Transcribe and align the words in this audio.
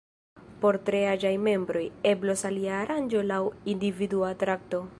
Por 0.63 0.77
tre 0.87 1.01
aĝaj 1.09 1.33
membroj, 1.47 1.83
eblos 2.13 2.45
alia 2.51 2.79
aranĝo 2.85 3.21
laŭ 3.33 3.41
individua 3.75 4.33
trakto. 4.45 4.81